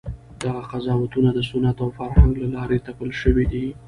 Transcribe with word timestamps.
دغه 0.41 0.61
قضاوتونه 0.71 1.29
د 1.33 1.39
سنت 1.49 1.77
او 1.83 1.89
فرهنګ 1.97 2.33
له 2.43 2.47
لارې 2.55 2.77
تپل 2.87 3.09
شوي 3.21 3.45
دي. 3.51 3.65